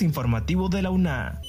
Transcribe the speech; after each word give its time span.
Informativo 0.00 0.68
de 0.68 0.80
la 0.80 0.90
UNA. 0.90 1.42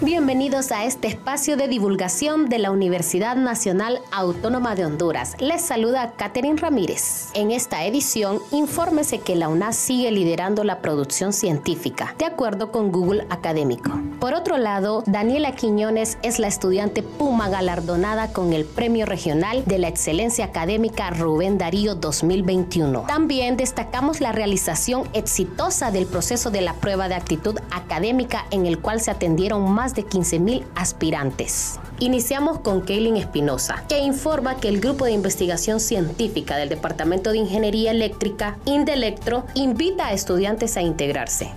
Bienvenidos 0.00 0.70
a 0.70 0.84
este 0.84 1.08
espacio 1.08 1.56
de 1.56 1.66
divulgación 1.66 2.48
de 2.48 2.60
la 2.60 2.70
Universidad 2.70 3.34
Nacional 3.34 3.98
Autónoma 4.12 4.76
de 4.76 4.86
Honduras. 4.86 5.34
Les 5.40 5.60
saluda 5.60 6.12
Catherine 6.16 6.56
Ramírez. 6.56 7.30
En 7.34 7.50
esta 7.50 7.84
edición, 7.84 8.38
infórmese 8.52 9.18
que 9.18 9.34
la 9.34 9.48
UNAS 9.48 9.74
sigue 9.74 10.12
liderando 10.12 10.62
la 10.62 10.78
producción 10.78 11.32
científica, 11.32 12.14
de 12.16 12.26
acuerdo 12.26 12.70
con 12.70 12.92
Google 12.92 13.26
Académico. 13.28 13.90
Por 14.20 14.34
otro 14.34 14.56
lado, 14.56 15.02
Daniela 15.06 15.56
Quiñones 15.56 16.16
es 16.22 16.38
la 16.38 16.46
estudiante 16.46 17.02
Puma 17.02 17.48
galardonada 17.48 18.32
con 18.32 18.52
el 18.52 18.64
Premio 18.64 19.04
Regional 19.04 19.64
de 19.64 19.78
la 19.78 19.88
Excelencia 19.88 20.44
Académica 20.44 21.10
Rubén 21.10 21.58
Darío 21.58 21.96
2021. 21.96 23.02
También 23.08 23.56
destacamos 23.56 24.20
la 24.20 24.30
realización 24.30 25.08
exitosa 25.12 25.90
del 25.90 26.06
proceso 26.06 26.52
de 26.52 26.60
la 26.60 26.74
prueba 26.74 27.08
de 27.08 27.16
actitud 27.16 27.58
académica 27.72 28.46
en 28.52 28.66
el 28.66 28.78
cual 28.78 29.00
se 29.00 29.10
atendieron 29.10 29.68
más 29.68 29.87
de 29.94 30.06
15.000 30.06 30.64
aspirantes. 30.74 31.78
Iniciamos 31.98 32.60
con 32.60 32.80
Kaylin 32.82 33.16
Espinosa, 33.16 33.84
que 33.88 33.98
informa 33.98 34.56
que 34.56 34.68
el 34.68 34.80
Grupo 34.80 35.04
de 35.04 35.12
Investigación 35.12 35.80
Científica 35.80 36.56
del 36.56 36.68
Departamento 36.68 37.32
de 37.32 37.38
Ingeniería 37.38 37.90
Eléctrica, 37.90 38.58
Indelectro, 38.64 39.44
invita 39.54 40.06
a 40.06 40.12
estudiantes 40.12 40.76
a 40.76 40.82
integrarse. 40.82 41.50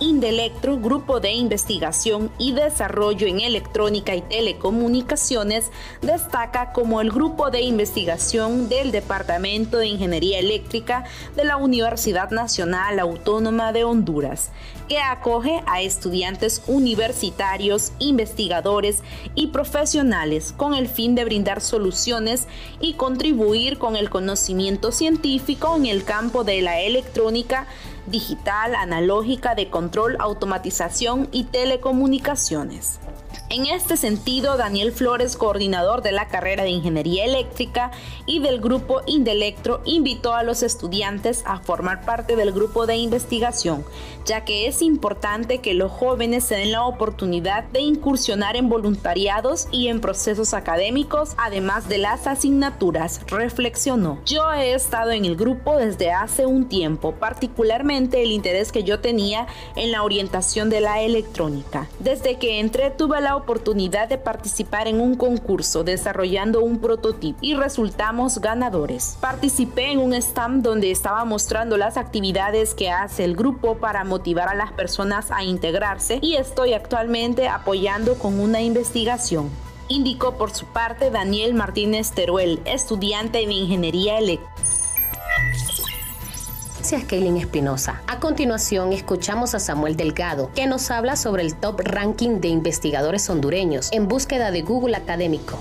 Indelectro, 0.00 0.78
Grupo 0.78 1.18
de 1.18 1.32
Investigación 1.32 2.30
y 2.38 2.52
Desarrollo 2.52 3.26
en 3.26 3.40
Electrónica 3.40 4.14
y 4.14 4.22
Telecomunicaciones, 4.22 5.70
destaca 6.02 6.72
como 6.72 7.00
el 7.00 7.10
grupo 7.10 7.50
de 7.50 7.62
investigación 7.62 8.68
del 8.68 8.92
Departamento 8.92 9.78
de 9.78 9.88
Ingeniería 9.88 10.38
Eléctrica 10.38 11.04
de 11.34 11.44
la 11.44 11.56
Universidad 11.56 12.30
Nacional 12.30 13.00
Autónoma 13.00 13.72
de 13.72 13.82
Honduras, 13.82 14.50
que 14.88 15.00
acoge 15.00 15.62
a 15.66 15.82
estudiantes 15.82 16.62
universitarios, 16.68 17.92
investigadores 17.98 19.02
y 19.34 19.48
profesionales 19.48 20.54
con 20.56 20.74
el 20.74 20.88
fin 20.88 21.16
de 21.16 21.24
brindar 21.24 21.60
soluciones 21.60 22.46
y 22.80 22.94
contribuir 22.94 23.78
con 23.78 23.96
el 23.96 24.10
conocimiento 24.10 24.92
científico 24.92 25.74
en 25.76 25.86
el 25.86 26.04
campo 26.04 26.44
de 26.44 26.62
la 26.62 26.80
electrónica 26.80 27.66
digital, 28.10 28.74
analógica, 28.74 29.54
de 29.54 29.70
control, 29.70 30.16
automatización 30.18 31.28
y 31.32 31.44
telecomunicaciones. 31.44 33.00
En 33.50 33.66
este 33.66 33.96
sentido, 33.96 34.56
Daniel 34.56 34.92
Flores, 34.92 35.36
coordinador 35.36 36.02
de 36.02 36.12
la 36.12 36.28
carrera 36.28 36.64
de 36.64 36.70
Ingeniería 36.70 37.24
Eléctrica 37.24 37.90
y 38.26 38.40
del 38.40 38.60
grupo 38.60 39.00
Indelectro, 39.06 39.80
invitó 39.84 40.34
a 40.34 40.42
los 40.42 40.62
estudiantes 40.62 41.42
a 41.46 41.58
formar 41.60 42.04
parte 42.04 42.36
del 42.36 42.52
grupo 42.52 42.86
de 42.86 42.96
investigación, 42.96 43.84
ya 44.26 44.44
que 44.44 44.66
es 44.66 44.82
importante 44.82 45.58
que 45.58 45.74
los 45.74 45.90
jóvenes 45.90 46.44
se 46.44 46.56
den 46.56 46.72
la 46.72 46.84
oportunidad 46.84 47.64
de 47.64 47.80
incursionar 47.80 48.56
en 48.56 48.68
voluntariados 48.68 49.68
y 49.70 49.88
en 49.88 50.00
procesos 50.00 50.54
académicos, 50.54 51.34
además 51.38 51.88
de 51.88 51.98
las 51.98 52.26
asignaturas, 52.26 53.20
reflexionó. 53.28 54.18
Yo 54.26 54.52
he 54.52 54.74
estado 54.74 55.10
en 55.12 55.24
el 55.24 55.36
grupo 55.36 55.76
desde 55.76 56.12
hace 56.12 56.46
un 56.46 56.68
tiempo, 56.68 57.12
particularmente 57.12 58.22
el 58.22 58.32
interés 58.32 58.72
que 58.72 58.84
yo 58.84 59.00
tenía 59.00 59.46
en 59.74 59.90
la 59.90 60.02
orientación 60.02 60.68
de 60.68 60.80
la 60.80 61.00
electrónica. 61.00 61.88
Desde 61.98 62.36
que 62.36 62.60
entré 62.60 62.90
tuve 62.90 63.17
la 63.20 63.36
oportunidad 63.36 64.08
de 64.08 64.18
participar 64.18 64.88
en 64.88 65.00
un 65.00 65.14
concurso 65.16 65.84
desarrollando 65.84 66.62
un 66.62 66.78
prototipo 66.78 67.38
y 67.40 67.54
resultamos 67.54 68.40
ganadores. 68.40 69.16
Participé 69.20 69.92
en 69.92 69.98
un 69.98 70.14
stand 70.14 70.62
donde 70.62 70.90
estaba 70.90 71.24
mostrando 71.24 71.76
las 71.76 71.96
actividades 71.96 72.74
que 72.74 72.90
hace 72.90 73.24
el 73.24 73.36
grupo 73.36 73.78
para 73.78 74.04
motivar 74.04 74.48
a 74.48 74.54
las 74.54 74.72
personas 74.72 75.30
a 75.30 75.44
integrarse 75.44 76.18
y 76.22 76.36
estoy 76.36 76.74
actualmente 76.74 77.48
apoyando 77.48 78.14
con 78.18 78.40
una 78.40 78.60
investigación 78.60 79.50
indicó 79.88 80.36
por 80.36 80.50
su 80.50 80.66
parte 80.66 81.10
Daniel 81.10 81.54
Martínez 81.54 82.12
Teruel, 82.12 82.60
estudiante 82.66 83.38
de 83.38 83.52
Ingeniería 83.52 84.18
Eléctrica. 84.18 84.52
Gracias, 86.90 87.10
Kaylin 87.10 87.36
Espinosa. 87.36 88.00
A 88.06 88.18
continuación, 88.18 88.94
escuchamos 88.94 89.54
a 89.54 89.60
Samuel 89.60 89.94
Delgado, 89.94 90.50
que 90.54 90.66
nos 90.66 90.90
habla 90.90 91.16
sobre 91.16 91.42
el 91.42 91.54
top 91.54 91.80
ranking 91.80 92.40
de 92.40 92.48
investigadores 92.48 93.28
hondureños 93.28 93.90
en 93.92 94.08
búsqueda 94.08 94.50
de 94.50 94.62
Google 94.62 94.96
Académico. 94.96 95.58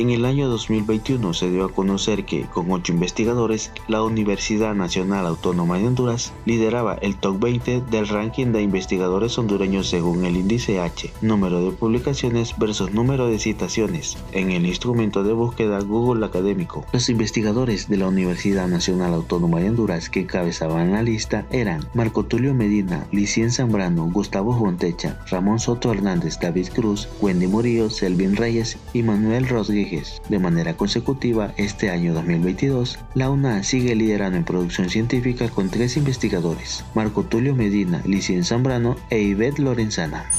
En 0.00 0.08
el 0.08 0.24
año 0.24 0.48
2021 0.48 1.34
se 1.34 1.50
dio 1.50 1.62
a 1.62 1.72
conocer 1.74 2.24
que, 2.24 2.44
con 2.44 2.72
ocho 2.72 2.90
investigadores, 2.90 3.70
la 3.86 4.02
Universidad 4.02 4.74
Nacional 4.74 5.26
Autónoma 5.26 5.76
de 5.76 5.88
Honduras 5.88 6.32
lideraba 6.46 6.94
el 6.94 7.16
top 7.16 7.38
20 7.38 7.82
del 7.82 8.08
ranking 8.08 8.46
de 8.46 8.62
investigadores 8.62 9.36
hondureños 9.36 9.90
según 9.90 10.24
el 10.24 10.38
índice 10.38 10.80
H, 10.80 11.12
número 11.20 11.62
de 11.62 11.72
publicaciones 11.72 12.54
versus 12.56 12.94
número 12.94 13.26
de 13.26 13.38
citaciones, 13.38 14.16
en 14.32 14.52
el 14.52 14.64
instrumento 14.64 15.22
de 15.22 15.34
búsqueda 15.34 15.80
Google 15.80 16.24
Académico. 16.24 16.86
Los 16.94 17.10
investigadores 17.10 17.90
de 17.90 17.98
la 17.98 18.08
Universidad 18.08 18.68
Nacional 18.68 19.12
Autónoma 19.12 19.60
de 19.60 19.68
Honduras 19.68 20.08
que 20.08 20.20
encabezaban 20.20 20.92
la 20.92 21.02
lista 21.02 21.44
eran 21.50 21.86
Marco 21.92 22.24
Tulio 22.24 22.54
Medina, 22.54 23.06
Licien 23.12 23.50
Zambrano, 23.50 24.10
Gustavo 24.10 24.58
Fontecha, 24.58 25.18
Ramón 25.28 25.58
Soto 25.58 25.92
Hernández, 25.92 26.38
David 26.40 26.68
Cruz, 26.74 27.06
Wendy 27.20 27.48
Murillo, 27.48 27.90
Selvin 27.90 28.34
Reyes 28.34 28.78
y 28.94 29.02
Manuel 29.02 29.46
Rodríguez 29.46 29.89
de 30.28 30.38
manera 30.38 30.76
consecutiva, 30.76 31.52
este 31.56 31.90
año 31.90 32.14
2022, 32.14 32.98
la 33.14 33.28
UNA 33.28 33.64
sigue 33.64 33.96
liderando 33.96 34.38
en 34.38 34.44
producción 34.44 34.88
científica 34.88 35.48
con 35.48 35.68
tres 35.68 35.96
investigadores, 35.96 36.84
Marco 36.94 37.24
Tulio 37.24 37.56
Medina, 37.56 38.00
Licien 38.04 38.44
Zambrano 38.44 38.96
e 39.10 39.20
Ivette 39.20 39.58
Lorenzana. 39.58 40.30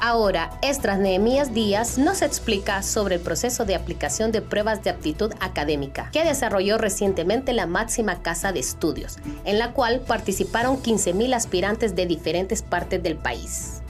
Ahora, 0.00 0.50
Estras 0.62 0.98
Nehemías 0.98 1.52
Díaz 1.54 1.98
nos 1.98 2.22
explica 2.22 2.82
sobre 2.82 3.16
el 3.16 3.20
proceso 3.20 3.64
de 3.64 3.74
aplicación 3.74 4.30
de 4.30 4.42
pruebas 4.42 4.84
de 4.84 4.90
aptitud 4.90 5.32
académica 5.40 6.10
que 6.12 6.24
desarrolló 6.24 6.78
recientemente 6.78 7.52
la 7.52 7.66
máxima 7.66 8.22
casa 8.22 8.52
de 8.52 8.60
estudios, 8.60 9.16
en 9.44 9.58
la 9.58 9.72
cual 9.72 10.00
participaron 10.00 10.76
15.000 10.76 11.34
aspirantes 11.34 11.96
de 11.96 12.06
diferentes 12.06 12.62
partes 12.62 13.02
del 13.02 13.16
país. 13.16 13.82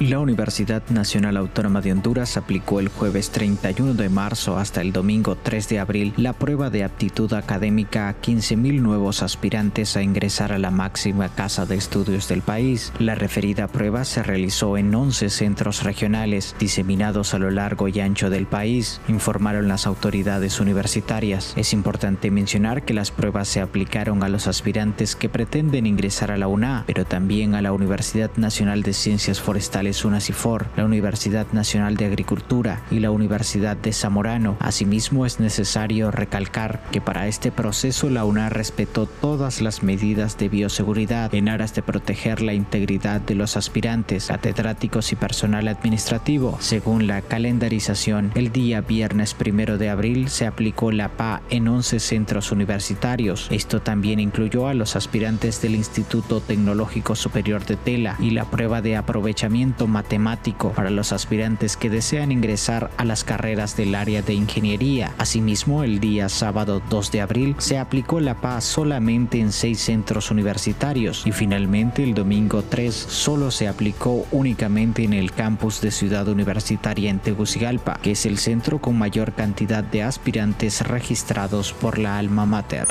La 0.00 0.18
Universidad 0.18 0.82
Nacional 0.88 1.36
Autónoma 1.36 1.82
de 1.82 1.92
Honduras 1.92 2.38
aplicó 2.38 2.80
el 2.80 2.88
jueves 2.88 3.28
31 3.32 3.92
de 3.92 4.08
marzo 4.08 4.56
hasta 4.56 4.80
el 4.80 4.94
domingo 4.94 5.36
3 5.36 5.68
de 5.68 5.78
abril 5.78 6.14
la 6.16 6.32
prueba 6.32 6.70
de 6.70 6.84
aptitud 6.84 7.30
académica 7.34 8.08
a 8.08 8.18
15.000 8.18 8.80
nuevos 8.80 9.22
aspirantes 9.22 9.98
a 9.98 10.02
ingresar 10.02 10.52
a 10.52 10.58
la 10.58 10.70
máxima 10.70 11.28
casa 11.28 11.66
de 11.66 11.76
estudios 11.76 12.28
del 12.28 12.40
país. 12.40 12.94
La 12.98 13.14
referida 13.14 13.68
prueba 13.68 14.06
se 14.06 14.22
realizó 14.22 14.78
en 14.78 14.94
11 14.94 15.28
centros 15.28 15.82
regionales 15.82 16.56
diseminados 16.58 17.34
a 17.34 17.38
lo 17.38 17.50
largo 17.50 17.86
y 17.86 18.00
ancho 18.00 18.30
del 18.30 18.46
país, 18.46 19.02
informaron 19.06 19.68
las 19.68 19.86
autoridades 19.86 20.60
universitarias. 20.60 21.52
Es 21.56 21.74
importante 21.74 22.30
mencionar 22.30 22.86
que 22.86 22.94
las 22.94 23.10
pruebas 23.10 23.48
se 23.48 23.60
aplicaron 23.60 24.22
a 24.22 24.30
los 24.30 24.46
aspirantes 24.46 25.14
que 25.14 25.28
pretenden 25.28 25.86
ingresar 25.86 26.30
a 26.30 26.38
la 26.38 26.48
UNA, 26.48 26.84
pero 26.86 27.04
también 27.04 27.54
a 27.54 27.60
la 27.60 27.74
Universidad 27.74 28.30
Nacional 28.36 28.82
de 28.82 28.94
Ciencias 28.94 29.42
Forestales 29.42 29.89
UNACIFOR, 30.04 30.66
la 30.76 30.84
Universidad 30.84 31.46
Nacional 31.52 31.96
de 31.96 32.06
Agricultura 32.06 32.82
y 32.90 33.00
la 33.00 33.10
Universidad 33.10 33.76
de 33.76 33.92
Zamorano. 33.92 34.56
Asimismo, 34.60 35.26
es 35.26 35.40
necesario 35.40 36.10
recalcar 36.10 36.82
que 36.90 37.00
para 37.00 37.26
este 37.26 37.50
proceso 37.50 38.10
la 38.10 38.24
UNA 38.24 38.48
respetó 38.48 39.06
todas 39.06 39.60
las 39.60 39.82
medidas 39.82 40.38
de 40.38 40.48
bioseguridad 40.48 41.34
en 41.34 41.48
aras 41.48 41.74
de 41.74 41.82
proteger 41.82 42.42
la 42.42 42.54
integridad 42.54 43.20
de 43.20 43.34
los 43.34 43.56
aspirantes, 43.56 44.26
catedráticos 44.26 45.12
y 45.12 45.16
personal 45.16 45.68
administrativo. 45.68 46.56
Según 46.60 47.06
la 47.06 47.22
calendarización, 47.22 48.32
el 48.34 48.52
día 48.52 48.80
viernes 48.80 49.34
primero 49.34 49.78
de 49.78 49.90
abril 49.90 50.28
se 50.28 50.46
aplicó 50.46 50.92
la 50.92 51.08
PA 51.08 51.42
en 51.50 51.68
11 51.68 52.00
centros 52.00 52.52
universitarios. 52.52 53.48
Esto 53.50 53.80
también 53.80 54.20
incluyó 54.20 54.68
a 54.68 54.74
los 54.74 54.96
aspirantes 54.96 55.62
del 55.62 55.74
Instituto 55.74 56.40
Tecnológico 56.40 57.14
Superior 57.14 57.64
de 57.64 57.76
Tela 57.76 58.16
y 58.18 58.30
la 58.30 58.44
prueba 58.44 58.82
de 58.82 58.96
aprovechamiento 58.96 59.69
matemático 59.86 60.72
para 60.72 60.90
los 60.90 61.12
aspirantes 61.12 61.76
que 61.76 61.90
desean 61.90 62.32
ingresar 62.32 62.90
a 62.96 63.04
las 63.04 63.24
carreras 63.24 63.76
del 63.76 63.94
área 63.94 64.22
de 64.22 64.34
ingeniería. 64.34 65.12
Asimismo, 65.18 65.84
el 65.84 66.00
día 66.00 66.28
sábado 66.28 66.82
2 66.88 67.12
de 67.12 67.20
abril 67.20 67.56
se 67.58 67.78
aplicó 67.78 68.20
la 68.20 68.34
PA 68.34 68.60
solamente 68.60 69.40
en 69.40 69.52
seis 69.52 69.80
centros 69.80 70.30
universitarios 70.30 71.26
y 71.26 71.32
finalmente 71.32 72.02
el 72.02 72.14
domingo 72.14 72.62
3 72.62 72.94
solo 72.94 73.50
se 73.50 73.68
aplicó 73.68 74.26
únicamente 74.30 75.04
en 75.04 75.12
el 75.12 75.32
campus 75.32 75.80
de 75.80 75.90
Ciudad 75.90 76.28
Universitaria 76.28 77.10
en 77.10 77.18
Tegucigalpa, 77.18 77.98
que 78.02 78.12
es 78.12 78.26
el 78.26 78.38
centro 78.38 78.80
con 78.80 78.98
mayor 78.98 79.32
cantidad 79.32 79.84
de 79.84 80.02
aspirantes 80.02 80.86
registrados 80.86 81.72
por 81.72 81.98
la 81.98 82.18
alma 82.18 82.46
mater. 82.46 82.88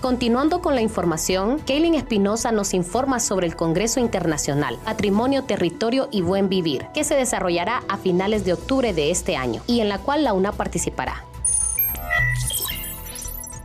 Continuando 0.00 0.62
con 0.62 0.74
la 0.74 0.80
información, 0.80 1.58
Kaylin 1.66 1.94
Espinosa 1.94 2.52
nos 2.52 2.72
informa 2.72 3.20
sobre 3.20 3.46
el 3.46 3.54
Congreso 3.54 4.00
Internacional 4.00 4.78
Patrimonio, 4.82 5.44
Territorio 5.44 6.08
y 6.10 6.22
Buen 6.22 6.48
Vivir, 6.48 6.86
que 6.94 7.04
se 7.04 7.16
desarrollará 7.16 7.82
a 7.86 7.98
finales 7.98 8.46
de 8.46 8.54
octubre 8.54 8.94
de 8.94 9.10
este 9.10 9.36
año 9.36 9.60
y 9.66 9.80
en 9.80 9.90
la 9.90 9.98
cual 9.98 10.24
la 10.24 10.32
UNA 10.32 10.52
participará. 10.52 11.29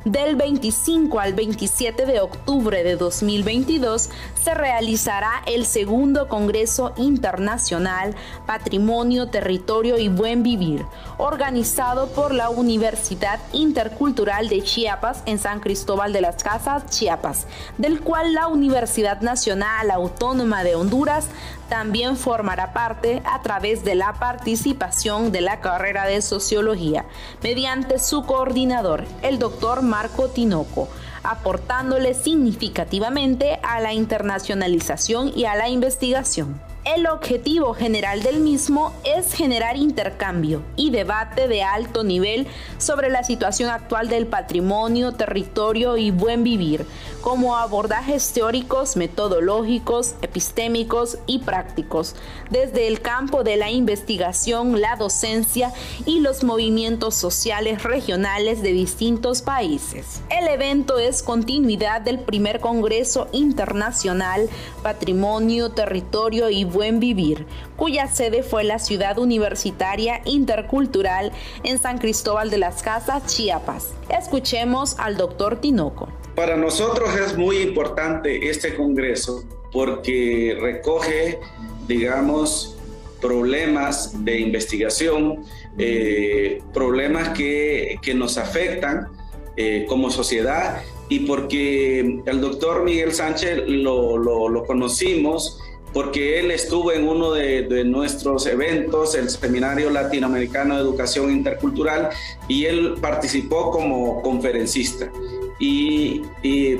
Del 0.05 0.35
25 0.35 1.19
al 1.19 1.33
27 1.33 2.05
de 2.05 2.19
octubre 2.19 2.83
de 2.83 2.95
2022 2.95 4.11
se 4.39 4.53
realizará 4.53 5.41
el 5.47 5.65
segundo 5.65 6.27
Congreso 6.27 6.93
Internacional 6.97 8.13
Patrimonio, 8.45 9.29
Territorio 9.29 9.97
y 9.97 10.07
Buen 10.07 10.43
Vivir, 10.43 10.85
organizado 11.17 12.09
por 12.09 12.35
la 12.35 12.51
Universidad 12.51 13.39
Intercultural 13.51 14.47
de 14.47 14.61
Chiapas 14.61 15.23
en 15.25 15.39
San 15.39 15.59
Cristóbal 15.59 16.13
de 16.13 16.21
las 16.21 16.43
Casas, 16.43 16.85
Chiapas, 16.91 17.47
del 17.79 17.99
cual 18.01 18.35
la 18.35 18.47
Universidad 18.47 19.21
Nacional 19.21 19.89
Autónoma 19.89 20.63
de 20.63 20.75
Honduras 20.75 21.29
también 21.69 22.17
formará 22.17 22.73
parte 22.73 23.21
a 23.25 23.41
través 23.41 23.83
de 23.83 23.95
la 23.95 24.13
participación 24.13 25.31
de 25.31 25.41
la 25.41 25.61
carrera 25.61 26.05
de 26.05 26.21
Sociología, 26.21 27.05
mediante 27.41 27.99
su 27.99 28.23
coordinador, 28.25 29.05
el 29.21 29.39
doctor 29.39 29.81
Marco 29.81 30.29
Tinoco, 30.29 30.87
aportándole 31.23 32.13
significativamente 32.13 33.59
a 33.63 33.79
la 33.79 33.93
internacionalización 33.93 35.31
y 35.35 35.45
a 35.45 35.55
la 35.55 35.69
investigación. 35.69 36.59
El 36.85 37.07
objetivo 37.07 37.73
general 37.73 38.21
del 38.21 38.41
mismo 38.41 38.93
es 39.03 39.33
generar 39.33 39.75
intercambio 39.75 40.61
y 40.75 40.91
debate 40.91 41.47
de 41.47 41.63
alto 41.63 42.03
nivel 42.03 42.45
sobre 42.77 43.09
la 43.09 43.23
situación 43.23 43.71
actual 43.71 44.07
del 44.07 44.27
patrimonio, 44.27 45.11
territorio 45.13 45.97
y 45.97 46.11
buen 46.11 46.43
vivir, 46.43 46.85
como 47.21 47.57
abordajes 47.57 48.31
teóricos, 48.33 48.97
metodológicos, 48.97 50.13
epistémicos 50.21 51.17
y 51.25 51.39
prácticos, 51.39 52.15
desde 52.51 52.87
el 52.87 53.01
campo 53.01 53.43
de 53.43 53.57
la 53.57 53.71
investigación, 53.71 54.79
la 54.79 54.95
docencia 54.95 55.73
y 56.05 56.19
los 56.19 56.43
movimientos 56.43 57.15
sociales 57.15 57.81
regionales 57.81 58.61
de 58.61 58.73
distintos 58.73 59.41
países. 59.41 60.21
El 60.29 60.47
evento 60.47 60.99
es 60.99 61.23
continuidad 61.23 62.01
del 62.01 62.19
primer 62.19 62.59
Congreso 62.59 63.27
Internacional 63.31 64.47
Patrimonio, 64.83 65.71
Territorio 65.71 66.51
y 66.51 66.63
Buen 66.75 66.99
Vivir, 66.99 67.45
cuya 67.77 68.09
sede 68.09 68.43
fue 68.43 68.65
la 68.65 68.79
ciudad 68.79 69.17
universitaria 69.17 70.21
intercultural 70.25 71.31
en 71.63 71.79
San 71.79 71.99
Cristóbal 71.99 72.49
de 72.49 72.57
las 72.57 72.83
Casas, 72.83 73.25
Chiapas. 73.27 73.93
Escuchemos 74.09 74.99
al 74.99 75.15
doctor 75.15 75.61
Tinoco. 75.61 76.09
Para 76.35 76.57
nosotros 76.57 77.15
es 77.15 77.37
muy 77.37 77.59
importante 77.59 78.49
este 78.49 78.75
Congreso 78.75 79.45
porque 79.71 80.57
recoge, 80.59 81.39
digamos, 81.87 82.75
problemas 83.21 84.25
de 84.25 84.41
investigación, 84.41 85.45
eh, 85.77 86.61
problemas 86.73 87.29
que, 87.29 87.99
que, 88.01 88.13
nos 88.13 88.37
afectan 88.37 89.07
eh, 89.55 89.85
como 89.87 90.11
sociedad 90.11 90.81
y 91.07 91.19
porque 91.19 92.21
el 92.25 92.41
doctor 92.41 92.83
Miguel 92.83 93.13
Sánchez 93.13 93.63
lo, 93.65 94.17
lo, 94.17 94.49
lo 94.49 94.65
conocimos 94.65 95.61
porque 95.95 96.41
él 96.41 96.51
estuvo 96.51 96.91
en 96.91 97.07
uno 97.07 97.31
de, 97.31 97.85
nuestros 97.85 98.45
eventos, 98.47 99.15
el 99.15 99.29
Seminario 99.29 99.89
Latinoamericano 99.89 100.75
de 100.75 100.81
Educación 100.81 101.31
Intercultural, 101.31 102.09
y 102.49 102.65
él 102.65 102.95
participó 102.99 103.71
como 103.71 104.21
conferencista. 104.21 105.09
Y, 105.57 106.19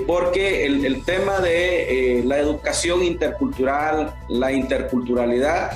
porque 0.06 0.66
el, 0.66 1.06
tema 1.06 1.40
de 1.40 2.18
eh, 2.20 2.24
la 2.26 2.40
educación 2.40 3.06
intercultural, 3.06 4.14
la 4.28 4.52
interculturalidad, 4.52 5.72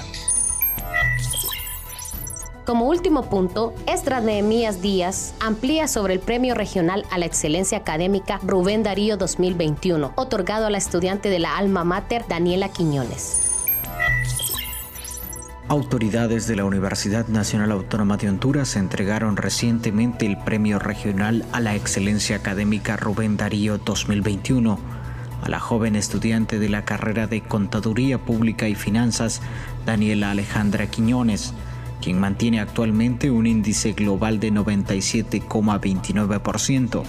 como 2.69 2.86
último 2.86 3.24
punto, 3.31 3.74
Esdras 3.88 4.24
Nehemías 4.24 4.80
Díaz 4.80 5.33
amplía 5.39 5.88
sobre 5.88 6.13
el 6.13 6.19
Premio 6.19 6.54
Regional 6.54 7.04
a 7.10 7.18
la 7.18 7.25
Excelencia 7.25 7.80
Académica 7.80 8.39
Rubén 8.44 8.83
Darío 8.83 9.18
2021, 9.18 10.13
otorgado 10.16 10.68
a 10.68 10.69
la 10.69 10.77
estudiante 10.77 11.30
de 11.30 11.39
la 11.39 11.57
alma 11.57 11.83
mater 11.83 12.25
Daniela 12.30 12.69
Quiñones. 12.69 13.42
Autoridades 15.68 16.45
de 16.45 16.57
la 16.57 16.66
Universidad 16.66 17.27
Nacional 17.27 17.71
Autónoma 17.71 18.18
de 18.18 18.30
Honduras 18.30 18.75
entregaron 18.75 19.36
recientemente 19.36 20.27
el 20.27 20.38
Premio 20.38 20.77
Regional 20.77 21.48
a 21.51 21.62
la 21.62 21.74
Excelencia 21.74 22.36
Académica 22.36 22.98
Rubén 22.98 23.36
Darío 23.36 23.80
2021 23.80 24.77
a 25.42 25.50
la 25.50 25.60
joven 25.60 25.95
estudiante 25.95 26.60
de 26.60 26.69
la 26.69 26.86
carrera 26.86 27.25
de 27.25 27.42
Contaduría 27.42 28.19
Pública 28.19 28.68
y 28.68 28.75
Finanzas, 28.75 29.42
Daniela 29.88 30.30
Alejandra 30.30 30.86
Quiñones 30.86 31.56
quien 32.01 32.19
mantiene 32.19 32.60
actualmente 32.60 33.31
un 33.31 33.48
índice 33.48 33.94
global 33.94 34.40
de 34.40 34.51
97,29%. 34.51 37.04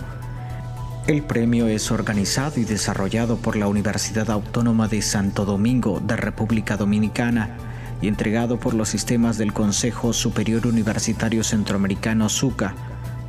El 1.07 1.23
premio 1.23 1.67
es 1.67 1.91
organizado 1.91 2.61
y 2.61 2.65
desarrollado 2.65 3.37
por 3.37 3.57
la 3.57 3.67
Universidad 3.67 4.31
Autónoma 4.31 4.87
de 4.87 5.03
Santo 5.03 5.45
Domingo 5.45 6.01
de 6.01 6.17
República 6.17 6.77
Dominicana 6.77 7.57
y 8.03 8.09
entregado 8.09 8.61
por 8.61 8.75
los 8.75 8.91
sistemas 8.91 9.39
del 9.39 9.53
Consejo 9.53 10.13
Superior 10.13 10.67
Universitario 10.67 11.43
Centroamericano 11.43 12.29
SUCA 12.29 12.75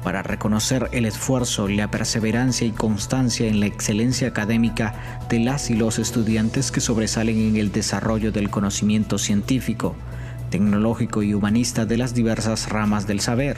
para 0.03 0.23
reconocer 0.23 0.89
el 0.91 1.05
esfuerzo, 1.05 1.67
la 1.67 1.89
perseverancia 1.89 2.67
y 2.67 2.71
constancia 2.71 3.47
en 3.47 3.59
la 3.59 3.67
excelencia 3.67 4.27
académica 4.27 5.23
de 5.29 5.39
las 5.39 5.69
y 5.69 5.75
los 5.75 5.99
estudiantes 5.99 6.71
que 6.71 6.81
sobresalen 6.81 7.37
en 7.37 7.55
el 7.55 7.71
desarrollo 7.71 8.31
del 8.31 8.49
conocimiento 8.49 9.17
científico 9.17 9.95
tecnológico 10.51 11.23
y 11.23 11.33
humanista 11.33 11.87
de 11.87 11.97
las 11.97 12.13
diversas 12.13 12.69
ramas 12.69 13.07
del 13.07 13.21
saber. 13.21 13.57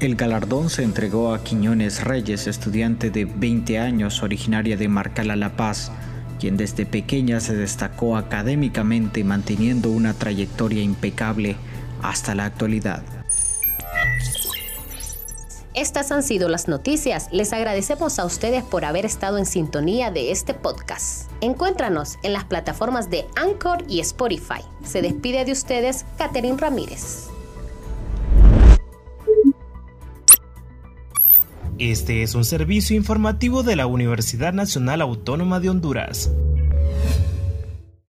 El 0.00 0.16
galardón 0.16 0.68
se 0.68 0.82
entregó 0.82 1.32
a 1.32 1.44
Quiñones 1.44 2.02
Reyes, 2.02 2.48
estudiante 2.48 3.10
de 3.10 3.24
20 3.24 3.78
años, 3.78 4.24
originaria 4.24 4.76
de 4.76 4.88
Marcala 4.88 5.36
La 5.36 5.56
Paz, 5.56 5.92
quien 6.40 6.56
desde 6.56 6.86
pequeña 6.86 7.38
se 7.38 7.54
destacó 7.54 8.16
académicamente 8.16 9.22
manteniendo 9.22 9.90
una 9.90 10.14
trayectoria 10.14 10.82
impecable 10.82 11.54
hasta 12.02 12.34
la 12.34 12.46
actualidad. 12.46 13.21
Estas 15.82 16.12
han 16.12 16.22
sido 16.22 16.48
las 16.48 16.68
noticias. 16.68 17.26
Les 17.32 17.52
agradecemos 17.52 18.20
a 18.20 18.24
ustedes 18.24 18.62
por 18.62 18.84
haber 18.84 19.04
estado 19.04 19.36
en 19.36 19.46
sintonía 19.46 20.12
de 20.12 20.30
este 20.30 20.54
podcast. 20.54 21.28
Encuéntranos 21.40 22.20
en 22.22 22.32
las 22.32 22.44
plataformas 22.44 23.10
de 23.10 23.26
Anchor 23.34 23.82
y 23.88 23.98
Spotify. 23.98 24.62
Se 24.84 25.02
despide 25.02 25.44
de 25.44 25.50
ustedes 25.50 26.04
Catherine 26.18 26.56
Ramírez. 26.56 27.30
Este 31.80 32.22
es 32.22 32.36
un 32.36 32.44
servicio 32.44 32.94
informativo 32.94 33.64
de 33.64 33.74
la 33.74 33.86
Universidad 33.86 34.52
Nacional 34.52 35.00
Autónoma 35.00 35.58
de 35.58 35.70
Honduras. 35.70 36.30